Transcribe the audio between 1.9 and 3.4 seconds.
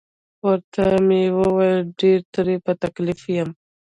ډیر ترې په تکلیف